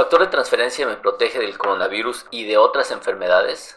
factor 0.00 0.20
de 0.20 0.28
transferencia 0.28 0.86
me 0.86 0.96
protege 0.96 1.38
del 1.38 1.58
coronavirus 1.58 2.24
y 2.30 2.44
de 2.44 2.56
otras 2.56 2.90
enfermedades? 2.90 3.76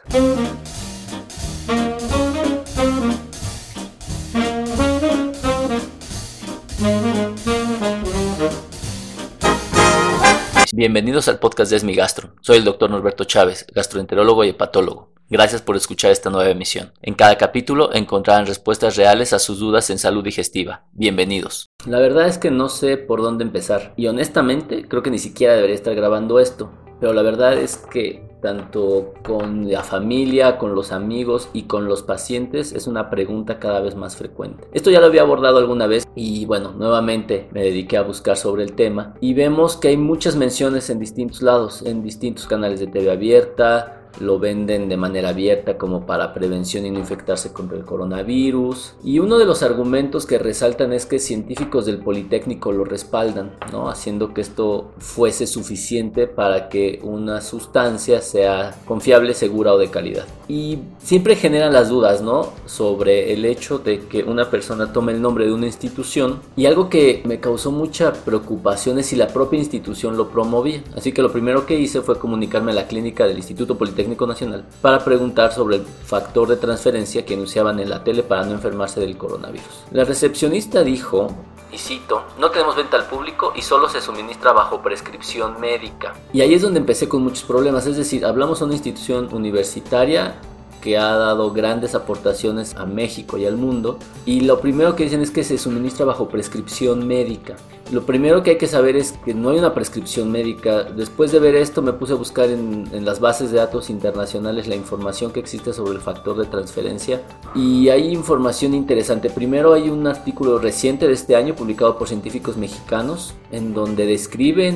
Bienvenidos 10.71 11.28
al 11.28 11.39
podcast 11.39 11.71
de 11.71 11.75
Esmi 11.75 11.94
Gastro. 11.94 12.29
Soy 12.40 12.55
el 12.55 12.63
doctor 12.63 12.90
Norberto 12.90 13.26
Chávez, 13.26 13.67
gastroenterólogo 13.76 14.46
y 14.46 14.49
hepatólogo. 14.51 15.12
Gracias 15.29 15.62
por 15.62 15.76
escuchar 15.76 16.11
esta 16.11 16.29
nueva 16.29 16.49
emisión. 16.49 16.93
En 17.01 17.15
cada 17.15 17.37
capítulo 17.37 17.93
encontrarán 17.93 18.45
respuestas 18.45 18.95
reales 18.95 19.33
a 19.33 19.39
sus 19.39 19.59
dudas 19.59 19.89
en 19.89 19.99
salud 19.99 20.23
digestiva. 20.23 20.85
Bienvenidos. 20.93 21.72
La 21.86 22.00
verdad 22.00 22.27
es 22.27 22.38
que 22.38 22.50
no 22.50 22.70
sé 22.70 22.95
por 22.95 23.21
dónde 23.21 23.43
empezar 23.43 23.93
y 23.97 24.07
honestamente 24.07 24.88
creo 24.88 25.04
que 25.04 25.11
ni 25.11 25.20
siquiera 25.20 25.54
debería 25.54 25.75
estar 25.75 25.93
grabando 25.95 26.39
esto. 26.39 26.70
Pero 27.02 27.11
la 27.11 27.21
verdad 27.21 27.57
es 27.57 27.75
que 27.75 28.23
tanto 28.41 29.13
con 29.26 29.70
la 29.70 29.84
familia, 29.84 30.57
con 30.57 30.76
los 30.76 30.93
amigos 30.93 31.49
y 31.52 31.63
con 31.63 31.85
los 31.85 32.04
pacientes 32.04 32.71
es 32.71 32.88
una 32.88 33.09
pregunta 33.09 33.59
cada 33.59 33.81
vez 33.81 33.95
más 33.95 34.16
frecuente. 34.16 34.66
Esto 34.71 34.91
ya 34.91 35.02
lo 35.02 35.07
había 35.07 35.23
abordado 35.23 35.57
alguna 35.57 35.88
vez 35.88 36.07
y 36.16 36.45
bueno, 36.45 36.71
nuevamente 36.71 37.49
me 37.52 37.63
dediqué 37.63 37.98
a 37.98 38.04
buscar 38.04 38.38
sobre 38.38 38.63
el 38.63 38.73
tema 38.73 39.15
y 39.20 39.34
vemos 39.34 39.76
que 39.76 39.90
hay 39.90 39.98
muchas 39.98 40.38
menciones 40.38 40.90
en 40.90 40.99
distintos 40.99 41.41
lados, 41.41 41.81
en 41.85 42.04
distintos 42.04 42.48
canales 42.48 42.79
de 42.79 42.88
TV 42.88 43.12
abierta, 43.12 44.02
lo 44.20 44.40
venden 44.40 44.90
de 44.90 44.98
manera 44.98 45.30
abierta 45.30 45.77
como 45.77 46.05
para 46.05 46.34
prevención 46.34 46.85
y 46.85 46.91
no 46.91 46.99
infectarse 46.99 47.52
contra 47.54 47.77
el 47.77 47.85
coronavirus. 47.85 48.95
Y 49.04 49.20
uno 49.20 49.38
de 49.38 49.45
los 49.45 49.63
argumentos 49.63 50.26
que 50.26 50.38
resaltan 50.38 50.94
es 50.94 51.05
que 51.05 51.20
científicos 51.20 51.85
del 51.85 51.99
Politécnico 51.99 52.71
lo 52.71 52.85
respaldan, 52.85 53.52
¿no? 53.71 53.90
haciendo 53.90 54.34
que 54.34 54.41
esto 54.41 54.91
fuese 54.99 55.48
suficiente 55.48 56.27
para 56.27 56.70
que 56.70 56.99
una 57.04 57.41
sustancia 57.41 58.21
sea 58.21 58.76
confiable, 58.85 59.34
segura 59.34 59.73
o 59.73 59.77
de 59.77 59.90
calidad. 59.90 60.26
Y 60.48 60.80
siempre 61.02 61.35
generan 61.35 61.74
las 61.74 61.90
dudas 61.90 62.21
¿no? 62.21 62.49
sobre 62.65 63.34
el 63.34 63.46
hecho 63.46 63.80
de 63.80 63.99
que 63.99 64.24
una 64.24 64.50
persona 64.50 64.92
tome 64.94 65.14
el 65.14 65.22
nombre 65.22 65.46
de 65.46 65.54
una 65.54 65.66
institución 65.66 66.40
y 66.56 66.66
algo 66.66 66.90
que 66.90 67.24
me 67.26 67.40
causó 67.40 67.72
mucha 67.72 68.14
preocupación 68.14 69.00
es 69.00 69.08
si 69.08 69.16
la 69.16 69.28
propia 69.28 69.59
institución 69.59 70.18
lo 70.18 70.30
promovía. 70.30 70.84
Así 70.96 71.12
que 71.12 71.22
lo 71.22 71.32
primero 71.32 71.66
que 71.66 71.80
hice 71.80 72.02
fue 72.02 72.20
comunicarme 72.20 72.72
a 72.72 72.76
la 72.76 72.88
clínica 72.88 73.26
del 73.26 73.38
Instituto 73.38 73.78
Politécnico 73.78 74.03
Nacional 74.28 74.66
para 74.82 75.04
preguntar 75.04 75.54
sobre 75.54 75.78
el 75.78 75.84
factor 75.84 76.48
de 76.48 76.58
transferencia 76.58 77.26
que 77.26 77.34
anunciaban 77.34 77.80
en 77.80 77.90
la 77.90 78.04
tele 78.04 78.23
para 78.23 78.44
no 78.44 78.52
enfermarse 78.52 79.00
del 79.00 79.18
coronavirus. 79.18 79.86
La 79.92 80.04
recepcionista 80.04 80.84
dijo, 80.84 81.28
y 81.72 81.78
cito, 81.78 82.24
no 82.40 82.52
tenemos 82.52 82.76
venta 82.76 82.98
al 82.98 83.06
público 83.06 83.54
y 83.56 83.62
solo 83.62 83.90
se 83.90 84.02
suministra 84.02 84.52
bajo 84.52 84.81
prescripción 84.81 85.59
médica. 85.59 86.14
Y 86.31 86.42
ahí 86.42 86.54
es 86.54 86.62
donde 86.62 86.80
empecé 86.80 87.09
con 87.09 87.24
muchos 87.24 87.44
problemas, 87.44 87.88
es 87.88 87.98
decir, 87.98 88.26
hablamos 88.26 88.59
de 88.59 88.66
una 88.66 88.74
institución 88.76 89.30
universitaria 89.34 90.36
que 90.81 90.98
ha 90.98 91.16
dado 91.16 91.52
grandes 91.54 91.96
aportaciones 91.96 92.76
a 92.76 92.86
México 92.86 93.38
y 93.38 93.46
al 93.46 93.56
mundo. 93.56 93.98
Y 94.26 94.42
lo 94.42 94.59
primero 94.59 94.98
que 94.98 95.06
dicen 95.06 95.22
es 95.22 95.31
que 95.31 95.46
se 95.46 95.58
suministra 95.58 96.06
bajo 96.06 96.28
prescripción 96.28 97.08
médica. 97.08 97.56
Lo 97.94 98.08
primero 98.08 98.42
que 98.42 98.50
hay 98.50 98.58
que 98.58 98.66
saber 98.66 98.96
es 98.96 99.12
que 99.12 99.36
no 99.36 99.52
hay 99.52 99.60
una 99.60 99.76
prescripción 99.76 100.32
médica. 100.32 100.82
Después 100.82 101.32
de 101.32 101.38
ver 101.38 101.54
esto 101.54 101.84
me 101.84 101.94
puse 101.94 102.14
a 102.14 102.16
buscar 102.16 102.50
en, 102.50 103.06
las 103.06 103.20
bases 103.20 103.52
de 103.52 103.58
datos 103.58 103.92
internacionales 103.92 104.68
la 104.68 104.76
información 104.76 105.32
que 105.32 105.40
existe 105.40 105.74
sobre 105.74 105.94
el 105.94 106.02
factor 106.02 106.36
de 106.36 106.48
transferencia 106.48 107.22
y 107.54 107.90
hay 107.90 108.12
información 108.12 108.74
interesante. 108.74 109.30
Primero 109.30 109.74
hay 109.74 109.92
un 109.92 110.08
artículo 110.08 110.58
reciente 110.58 111.06
de 111.06 111.14
este 111.14 111.36
año 111.36 111.54
publicado 111.54 111.96
por 112.00 112.08
científicos 112.08 112.58
mexicanos 112.58 113.36
en 113.52 113.76
donde 113.76 114.08
describen 114.08 114.76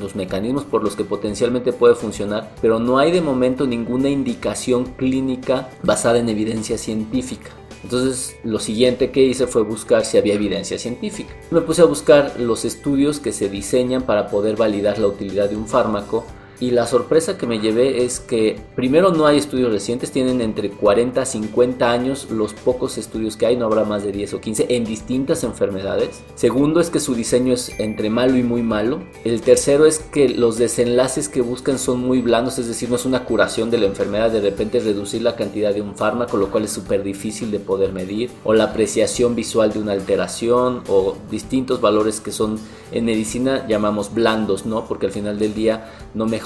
los 0.00 0.16
mecanismos 0.16 0.64
por 0.64 0.82
los 0.82 0.96
que 0.96 1.04
potencialmente 1.04 1.74
puede 1.74 1.94
funcionar, 1.94 2.54
pero 2.62 2.78
no 2.78 2.96
hay 2.96 3.12
de 3.12 3.20
momento 3.20 3.66
ninguna 3.66 4.08
indicación 4.08 4.84
clínica 4.96 5.68
basada 5.82 6.18
en 6.18 6.30
evidencia 6.30 6.78
científica. 6.78 7.50
Entonces 7.84 8.36
lo 8.44 8.58
siguiente 8.58 9.10
que 9.10 9.22
hice 9.22 9.46
fue 9.46 9.62
buscar 9.62 10.06
si 10.06 10.16
había 10.16 10.34
evidencia 10.34 10.78
científica. 10.78 11.34
Me 11.50 11.60
puse 11.60 11.82
a 11.82 11.84
buscar 11.84 12.40
los 12.40 12.64
estudios 12.64 13.20
que 13.20 13.30
se 13.30 13.50
diseñan 13.50 14.02
para 14.02 14.28
poder 14.28 14.56
validar 14.56 14.98
la 14.98 15.06
utilidad 15.06 15.50
de 15.50 15.56
un 15.56 15.68
fármaco 15.68 16.24
y 16.60 16.70
la 16.70 16.86
sorpresa 16.86 17.36
que 17.36 17.46
me 17.46 17.58
llevé 17.58 18.04
es 18.04 18.20
que 18.20 18.56
primero 18.76 19.12
no 19.12 19.26
hay 19.26 19.38
estudios 19.38 19.72
recientes, 19.72 20.12
tienen 20.12 20.40
entre 20.40 20.70
40 20.70 21.22
a 21.22 21.26
50 21.26 21.90
años 21.90 22.30
los 22.30 22.54
pocos 22.54 22.96
estudios 22.98 23.36
que 23.36 23.46
hay, 23.46 23.56
no 23.56 23.66
habrá 23.66 23.84
más 23.84 24.04
de 24.04 24.12
10 24.12 24.34
o 24.34 24.40
15 24.40 24.66
en 24.68 24.84
distintas 24.84 25.44
enfermedades. 25.44 26.22
Segundo 26.34 26.80
es 26.80 26.90
que 26.90 27.00
su 27.00 27.14
diseño 27.14 27.52
es 27.52 27.70
entre 27.78 28.10
malo 28.10 28.36
y 28.36 28.42
muy 28.42 28.62
malo. 28.62 29.00
El 29.24 29.40
tercero 29.40 29.86
es 29.86 29.98
que 29.98 30.28
los 30.28 30.58
desenlaces 30.58 31.28
que 31.28 31.40
buscan 31.40 31.78
son 31.78 32.00
muy 32.00 32.20
blandos, 32.20 32.58
es 32.58 32.68
decir, 32.68 32.88
no 32.88 32.96
es 32.96 33.04
una 33.04 33.24
curación 33.24 33.70
de 33.70 33.78
la 33.78 33.86
enfermedad, 33.86 34.30
de 34.30 34.40
repente 34.40 34.80
reducir 34.80 35.22
la 35.22 35.36
cantidad 35.36 35.74
de 35.74 35.82
un 35.82 35.96
fármaco, 35.96 36.36
lo 36.36 36.50
cual 36.50 36.64
es 36.64 36.72
súper 36.72 37.02
difícil 37.02 37.50
de 37.50 37.58
poder 37.58 37.92
medir, 37.92 38.30
o 38.44 38.54
la 38.54 38.64
apreciación 38.64 39.34
visual 39.34 39.72
de 39.72 39.80
una 39.80 39.92
alteración, 39.92 40.82
o 40.88 41.16
distintos 41.30 41.80
valores 41.80 42.20
que 42.20 42.32
son 42.32 42.58
en 42.92 43.04
medicina 43.04 43.66
llamamos 43.66 44.14
blandos, 44.14 44.66
¿no? 44.66 44.86
Porque 44.86 45.06
al 45.06 45.12
final 45.12 45.38
del 45.38 45.54
día 45.54 45.90
no 46.14 46.26
mejoran 46.26 46.43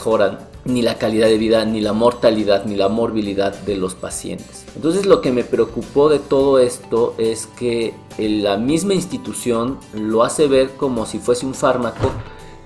ni 0.64 0.82
la 0.82 0.98
calidad 0.98 1.28
de 1.28 1.38
vida, 1.38 1.64
ni 1.64 1.80
la 1.80 1.92
mortalidad, 1.92 2.64
ni 2.66 2.76
la 2.76 2.88
morbilidad 2.88 3.54
de 3.54 3.76
los 3.76 3.94
pacientes. 3.94 4.64
Entonces 4.76 5.06
lo 5.06 5.20
que 5.20 5.32
me 5.32 5.44
preocupó 5.44 6.08
de 6.08 6.18
todo 6.18 6.58
esto 6.58 7.14
es 7.18 7.46
que 7.46 7.94
la 8.18 8.56
misma 8.56 8.94
institución 8.94 9.78
lo 9.94 10.22
hace 10.22 10.46
ver 10.46 10.70
como 10.76 11.06
si 11.06 11.18
fuese 11.18 11.46
un 11.46 11.54
fármaco 11.54 12.10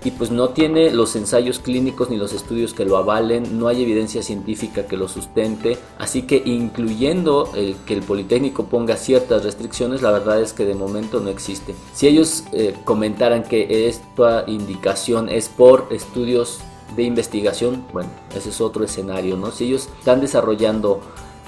y 0.05 0.11
pues 0.11 0.31
no 0.33 0.49
tiene 0.49 0.91
los 0.91 1.15
ensayos 1.15 1.61
clínicos 1.61 2.11
ni 2.11 2.17
los 2.17 2.33
estudios 2.33 2.75
que 2.75 2.85
lo 2.85 2.97
avalen, 2.97 3.59
no 3.59 3.69
hay 3.69 3.83
evidencia 3.83 4.23
científica 4.23 4.87
que 4.87 4.97
lo 4.97 5.09
sustente, 5.09 5.79
así 5.99 6.23
que 6.23 6.43
incluyendo 6.45 7.51
el 7.55 7.77
que 7.87 7.95
el 7.95 8.03
Politécnico 8.03 8.65
ponga 8.65 8.97
ciertas 8.97 9.45
restricciones, 9.45 10.03
la 10.03 10.11
verdad 10.11 10.41
es 10.41 10.53
que 10.53 10.65
de 10.65 10.75
momento 10.75 11.21
no 11.21 11.31
existe. 11.31 11.75
Si 11.95 12.09
ellos 12.09 12.45
eh, 12.53 12.75
comentaran 12.85 13.45
que 13.45 13.87
esta 13.89 14.45
indicación 14.49 15.29
es 15.29 15.49
por 15.49 15.87
estudios 15.91 16.59
de 16.97 17.03
investigación, 17.05 17.85
bueno, 17.93 18.09
ese 18.35 18.51
es 18.51 18.61
otro 18.61 18.85
escenario, 18.85 19.37
¿no? 19.37 19.51
Si 19.51 19.65
ellos 19.65 19.89
están 19.99 20.21
desarrollando 20.21 21.01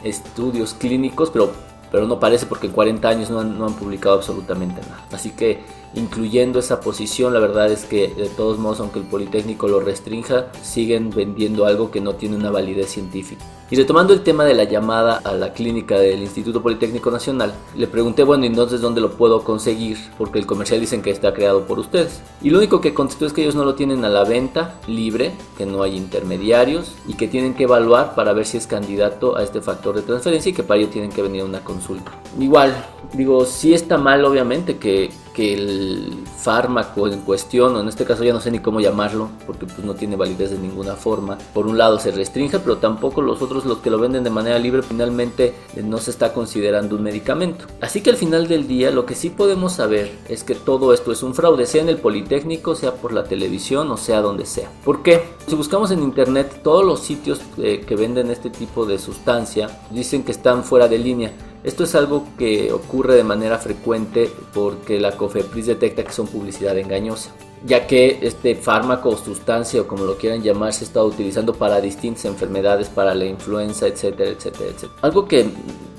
estudios 0.03 0.75
clínicos, 0.75 1.31
pero, 1.31 1.53
pero 1.91 2.07
no 2.07 2.21
parece 2.21 2.47
porque 2.47 2.67
en 2.67 2.73
40 2.73 3.09
años 3.09 3.31
no 3.31 3.41
han, 3.41 3.59
no 3.59 3.67
han 3.67 3.75
publicado 3.75 4.17
absolutamente 4.17 4.81
nada. 4.83 5.07
Así 5.13 5.31
que 5.31 5.61
incluyendo 5.95 6.59
esa 6.59 6.81
posición, 6.81 7.33
la 7.33 7.41
verdad 7.41 7.71
es 7.71 7.85
que 7.85 8.09
de 8.09 8.29
todos 8.29 8.59
modos, 8.59 8.81
aunque 8.81 8.99
el 8.99 9.07
Politécnico 9.07 9.69
lo 9.69 9.81
restrinja, 9.81 10.47
siguen 10.63 11.11
vendiendo 11.11 11.67
algo 11.67 11.91
que 11.91 12.01
no 12.01 12.15
tiene 12.15 12.37
una 12.37 12.51
validez 12.51 12.91
científica. 12.91 13.45
Y 13.71 13.77
retomando 13.77 14.13
el 14.13 14.23
tema 14.23 14.45
de 14.45 14.55
la 14.55 14.65
llamada 14.65 15.17
a 15.25 15.33
la 15.33 15.53
clínica 15.53 15.99
del 15.99 16.21
Instituto 16.21 16.63
Politécnico 16.63 17.11
Nacional, 17.11 17.55
le 17.77 17.87
pregunté, 17.87 18.23
bueno, 18.23 18.45
entonces 18.45 18.81
dónde 18.81 19.01
lo 19.01 19.13
puedo 19.13 19.43
conseguir? 19.43 19.99
Porque 20.19 20.39
el 20.39 20.47
comercial 20.47 20.81
dicen 20.81 21.01
que 21.01 21.11
está 21.11 21.33
creado 21.33 21.65
por 21.65 21.79
ustedes. 21.79 22.21
Y 22.43 22.51
lo 22.51 22.59
único 22.59 22.81
que 22.81 22.93
contestó 22.93 23.27
es 23.27 23.33
que 23.33 23.43
ellos 23.43 23.55
no 23.55 23.65
lo 23.65 23.75
tienen 23.75 24.05
a 24.05 24.11
la 24.11 24.25
venta 24.25 24.79
libre, 24.87 25.33
que 25.57 25.65
no 25.65 25.83
hay 25.83 25.97
intermediarios 25.97 26.93
y 27.09 27.15
que 27.15 27.27
tienen 27.27 27.55
que 27.55 27.65
evaluar 27.65 28.15
para 28.15 28.33
ver 28.33 28.45
si 28.45 28.59
es 28.59 28.67
candidato 28.67 29.37
a 29.37 29.43
este 29.43 29.63
factor 29.63 29.97
de 29.97 30.03
transferencia 30.03 30.51
y 30.51 30.53
que 30.53 30.63
para 30.63 30.81
ello 30.81 30.91
tienen 30.91 31.11
que 31.11 31.23
venir 31.23 31.41
a 31.41 31.47
una 31.47 31.65
consulta. 31.65 32.13
Igual, 32.39 32.75
digo, 33.15 33.47
sí 33.47 33.73
está 33.73 33.97
mal 33.97 34.25
obviamente 34.25 34.77
que, 34.77 35.11
que 35.35 35.55
el 35.55 36.15
fármaco 36.39 37.09
en 37.09 37.21
cuestión, 37.21 37.77
o 37.77 37.81
en 37.81 37.89
este 37.89 38.05
caso 38.05 38.25
ya 38.25 38.33
no 38.33 38.41
sé 38.41 38.51
ni 38.51 38.61
cómo 38.61 38.81
llamarlo, 38.81 39.29
porque 39.47 39.67
pues 39.67 39.85
no 39.85 39.95
tiene 39.95 40.17
validez 40.17 40.53
de 40.53 40.59
ninguna 40.59 40.95
forma, 40.95 41.37
por 41.53 41.67
un 41.67 41.77
lado 41.77 41.99
se 41.99 42.13
restringe, 42.13 42.59
pero 42.61 42.79
tampoco 42.79 43.21
los 43.21 43.43
otros 43.43 43.65
los 43.67 43.79
que 43.79 43.91
lo 43.91 43.99
venden 43.99 44.25
de 44.25 44.31
manera 44.31 44.59
libre 44.59 44.83
finalmente 44.83 45.55
eh, 45.75 45.83
no 45.83 45.99
se 45.99 46.11
está 46.11 46.33
considerando 46.33 46.97
un 46.97 47.03
medicamento. 47.03 47.67
Así 47.81 48.01
que 48.01 48.11
al 48.11 48.17
final 48.17 48.49
del 48.49 48.67
día 48.67 48.91
lo 48.91 49.05
que 49.05 49.15
sí 49.15 49.31
podemos 49.31 49.73
saber 49.73 50.11
es 50.29 50.45
que 50.45 50.55
todo 50.55 50.95
esto 50.95 51.13
es 51.13 51.23
un 51.23 51.35
fraude, 51.35 51.67
sea 51.67 51.83
en 51.83 51.89
el 51.89 51.99
Politécnico, 51.99 52.75
sea 52.75 52.95
por 52.95 53.13
la 53.13 53.25
televisión 53.25 53.91
o 53.91 53.97
sea 53.97 54.21
donde 54.21 54.47
sea. 54.47 54.71
¿Por 54.85 55.03
qué? 55.03 55.23
Si 55.47 55.57
buscamos 55.57 55.91
en 55.91 56.03
internet 56.03 56.61
todos 56.63 56.85
los 56.85 57.01
sitios 57.01 57.41
eh, 57.59 57.85
que 57.87 57.97
venden 57.97 58.31
este 58.31 58.51
tipo 58.51 58.87
de 58.87 58.99
sustancia 58.99 59.81
dicen 59.91 60.23
que 60.23 60.33
están 60.33 60.65
fuera 60.65 60.89
de 60.89 60.99
línea. 60.99 61.33
Esto 61.65 61.85
es 61.85 61.95
algo 61.95 62.27
que 62.37 62.73
ocurre 62.75 63.15
de 63.15 63.25
manera 63.25 63.57
frecuente 63.57 64.31
porque 64.53 65.01
la 65.01 65.17
COFEPRIS 65.17 65.67
detecta 65.67 66.05
que 66.05 66.13
son 66.13 66.27
publicidad 66.27 66.77
engañosa, 66.77 67.31
ya 67.65 67.87
que 67.87 68.19
este 68.21 68.55
fármaco 68.55 69.09
o 69.09 69.17
sustancia 69.17 69.81
o 69.81 69.87
como 69.87 70.05
lo 70.05 70.19
quieran 70.19 70.43
llamar 70.43 70.75
se 70.75 70.85
está 70.85 71.03
utilizando 71.03 71.55
para 71.55 71.81
distintas 71.81 72.27
enfermedades, 72.27 72.91
para 72.91 73.15
la 73.15 73.25
influenza, 73.25 73.87
etcétera, 73.87 74.33
etcétera, 74.33 74.71
etcétera. 74.73 74.93
Algo 75.01 75.27
que 75.27 75.47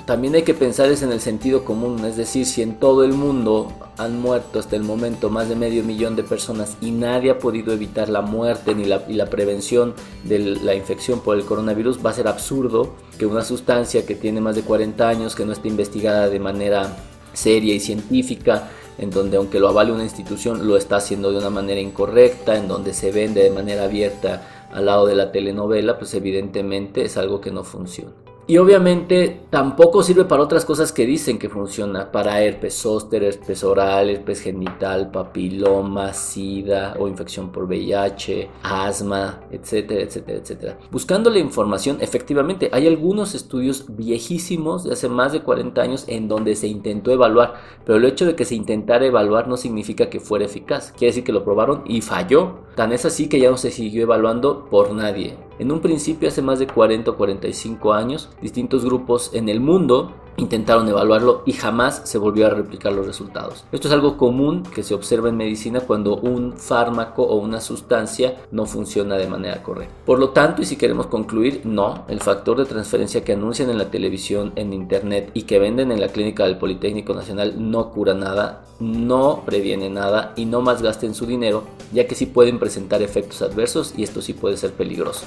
también 0.06 0.36
hay 0.36 0.44
que 0.44 0.54
pensar 0.54 0.92
es 0.92 1.02
en 1.02 1.12
el 1.12 1.20
sentido 1.20 1.66
común, 1.66 2.06
es 2.06 2.16
decir, 2.16 2.46
si 2.46 2.62
en 2.62 2.76
todo 2.76 3.04
el 3.04 3.14
mundo 3.14 3.72
han 3.98 4.20
muerto 4.20 4.60
hasta 4.60 4.76
el 4.76 4.84
momento 4.84 5.32
más 5.32 5.50
de 5.50 5.56
medio 5.56 5.84
millón 5.84 6.16
de 6.16 6.24
personas 6.24 6.78
y 6.80 6.92
nadie 6.92 7.32
ha 7.32 7.40
podido 7.40 7.74
evitar 7.74 8.10
la 8.10 8.22
muerte 8.22 8.76
ni 8.76 8.86
la, 8.86 9.04
y 9.08 9.14
la 9.14 9.32
prevención 9.32 9.96
de 10.24 10.40
la 10.40 10.76
infección 10.76 11.22
por 11.22 11.36
el 11.36 11.46
coronavirus, 11.46 12.06
va 12.06 12.12
a 12.12 12.14
ser 12.14 12.28
absurdo 12.28 12.94
que 13.18 13.26
una 13.26 13.44
sustancia 13.44 14.06
que 14.06 14.14
tiene 14.14 14.42
más 14.42 14.56
de 14.56 14.62
40 14.62 15.08
años, 15.10 15.36
que 15.36 15.46
no 15.46 15.54
esté 15.54 15.70
investigada 15.70 16.30
de 16.30 16.40
manera 16.40 16.96
seria 17.34 17.74
y 17.74 17.80
científica, 17.80 18.70
en 19.00 19.10
donde 19.10 19.38
aunque 19.38 19.60
lo 19.60 19.70
avale 19.70 19.92
una 19.92 20.04
institución 20.04 20.68
lo 20.68 20.78
está 20.78 20.98
haciendo 20.98 21.32
de 21.32 21.40
una 21.40 21.50
manera 21.50 21.82
incorrecta, 21.82 22.56
en 22.56 22.68
donde 22.68 22.94
se 22.94 23.12
vende 23.12 23.42
de 23.42 23.50
manera 23.50 23.86
abierta 23.86 24.68
al 24.72 24.86
lado 24.86 25.08
de 25.08 25.16
la 25.16 25.32
telenovela, 25.32 25.98
pues 25.98 26.14
evidentemente 26.14 27.04
es 27.04 27.18
algo 27.18 27.42
que 27.42 27.50
no 27.50 27.64
funciona. 27.64 28.25
Y 28.48 28.60
obviamente 28.60 29.42
tampoco 29.50 30.04
sirve 30.04 30.26
para 30.26 30.44
otras 30.44 30.66
cosas 30.66 30.92
que 30.92 31.08
dicen 31.08 31.40
que 31.40 31.50
funciona, 31.50 32.12
para 32.12 32.42
herpes 32.44 32.76
zóster, 32.76 33.24
herpes 33.24 33.64
oral, 33.64 34.12
herpes 34.12 34.42
genital, 34.42 35.10
papiloma, 35.10 36.14
sida 36.14 36.96
o 37.00 37.08
infección 37.08 37.52
por 37.52 37.64
VIH, 37.64 38.52
asma, 38.62 39.42
etcétera, 39.50 40.04
etcétera, 40.04 40.38
etcétera. 40.38 40.78
Buscando 40.92 41.32
la 41.32 41.40
información, 41.40 41.98
efectivamente 42.02 42.70
hay 42.72 42.86
algunos 42.86 43.34
estudios 43.34 43.86
viejísimos 43.90 44.84
de 44.84 44.94
hace 44.94 45.10
más 45.10 45.32
de 45.32 45.42
40 45.42 45.82
años 45.82 46.06
en 46.08 46.28
donde 46.28 46.56
se 46.56 46.68
intentó 46.68 47.12
evaluar, 47.12 47.56
pero 47.84 47.98
el 47.98 48.06
hecho 48.06 48.28
de 48.28 48.36
que 48.36 48.46
se 48.46 48.54
intentara 48.54 49.08
evaluar 49.08 49.48
no 49.48 49.58
significa 49.58 50.12
que 50.12 50.20
fuera 50.20 50.46
eficaz, 50.46 50.92
quiere 50.92 51.08
decir 51.08 51.24
que 51.24 51.34
lo 51.34 51.44
probaron 51.44 51.82
y 51.88 52.02
falló. 52.02 52.60
Tan 52.76 52.92
es 52.92 53.06
así 53.06 53.28
que 53.28 53.40
ya 53.40 53.50
no 53.50 53.58
se 53.58 53.72
siguió 53.72 54.04
evaluando 54.04 54.66
por 54.70 54.94
nadie. 54.94 55.36
En 55.58 55.72
un 55.72 55.80
principio, 55.80 56.28
hace 56.28 56.42
más 56.42 56.60
de 56.60 56.68
40 56.68 57.12
o 57.12 57.16
45 57.16 57.94
años, 57.94 58.30
distintos 58.42 58.84
grupos 58.84 59.32
en 59.34 59.48
el 59.48 59.62
mundo 59.62 60.12
intentaron 60.38 60.88
evaluarlo 60.88 61.44
y 61.46 61.54
jamás 61.54 62.02
se 62.04 62.18
volvió 62.18 62.48
a 62.48 62.50
replicar 62.50 62.92
los 62.92 63.06
resultados. 63.06 63.64
Esto 63.72 63.88
es 63.88 63.94
algo 63.94 64.18
común 64.18 64.64
que 64.64 64.84
se 64.84 64.94
observa 64.94 65.30
en 65.30 65.38
medicina 65.38 65.80
cuando 65.80 66.18
un 66.18 66.58
fármaco 66.58 67.24
o 67.24 67.38
una 67.38 67.62
sustancia 67.62 68.36
no 68.52 68.66
funciona 68.66 69.16
de 69.16 69.28
manera 69.28 69.64
correcta. 69.64 69.94
Por 70.06 70.20
lo 70.20 70.30
tanto, 70.30 70.62
y 70.62 70.66
si 70.66 70.76
queremos 70.76 71.08
concluir, 71.08 71.62
no, 71.64 72.06
el 72.08 72.20
factor 72.20 72.58
de 72.58 72.66
transferencia 72.66 73.24
que 73.24 73.34
anuncian 73.34 73.70
en 73.70 73.78
la 73.78 73.90
televisión, 73.90 74.52
en 74.56 74.74
internet 74.74 75.32
y 75.34 75.44
que 75.44 75.60
venden 75.60 75.92
en 75.92 76.02
la 76.02 76.10
clínica 76.10 76.44
del 76.44 76.58
Politécnico 76.58 77.14
Nacional 77.14 77.56
no 77.58 77.92
cura 77.92 78.14
nada, 78.14 78.66
no 78.80 79.44
previene 79.46 79.90
nada 79.90 80.34
y 80.36 80.46
no 80.46 80.62
más 80.62 80.82
gasten 80.82 81.14
su 81.14 81.26
dinero, 81.26 81.64
ya 81.94 82.08
que 82.08 82.16
sí 82.16 82.26
pueden 82.26 82.60
presentar 82.60 83.02
efectos 83.02 83.42
adversos 83.42 83.94
y 83.96 84.04
esto 84.04 84.22
sí 84.22 84.34
puede 84.34 84.58
ser 84.58 84.74
peligroso. 84.74 85.26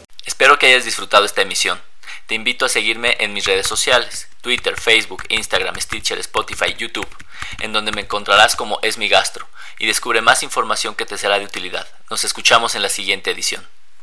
Que 0.59 0.67
hayas 0.67 0.85
disfrutado 0.85 1.25
esta 1.25 1.43
emisión. 1.43 1.81
Te 2.27 2.35
invito 2.35 2.65
a 2.65 2.69
seguirme 2.69 3.17
en 3.21 3.33
mis 3.33 3.45
redes 3.45 3.69
sociales, 3.69 4.29
Twitter, 4.41 4.79
Facebook, 4.79 5.23
Instagram, 5.29 5.81
Stitcher, 5.81 6.19
Spotify, 6.19 6.75
YouTube, 6.77 7.09
en 7.61 7.73
donde 7.73 7.93
me 7.93 8.01
encontrarás 8.01 8.57
como 8.57 8.81
Es 8.83 8.99
mi 8.99 9.09
Gastro 9.09 9.49
y 9.79 9.87
descubre 9.87 10.21
más 10.21 10.43
información 10.43 10.97
que 10.97 11.07
te 11.07 11.17
será 11.17 11.39
de 11.39 11.45
utilidad. 11.45 11.87
Nos 12.11 12.25
escuchamos 12.25 12.75
en 12.75 12.83
la 12.83 12.89
siguiente 12.89 13.31
edición. 13.31 13.65